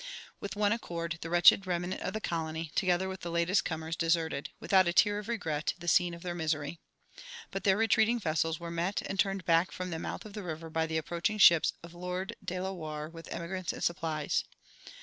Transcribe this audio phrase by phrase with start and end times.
[0.39, 4.49] With one accord the wretched remnant of the colony, together with the latest comers, deserted,
[4.59, 6.79] without a tear of regret, the scene of their misery.
[7.51, 10.71] But their retreating vessels were met and turned back from the mouth of the river
[10.71, 14.43] by the approaching ships of Lord de la Warr with emigrants and supplies.